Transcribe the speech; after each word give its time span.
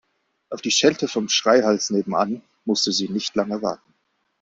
Auf 0.49 0.61
die 0.63 0.71
Schelte 0.71 1.07
vom 1.07 1.29
Schreihals 1.29 1.91
nebenan 1.91 2.41
musste 2.65 2.91
sie 2.91 3.07
nicht 3.07 3.35
lange 3.35 3.61
warten. 3.61 3.93